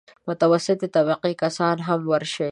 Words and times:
د 0.03 0.03
متوسطې 0.27 0.87
طبقې 0.95 1.33
کسان 1.43 1.77
هم 1.87 1.99
ورشي. 2.11 2.39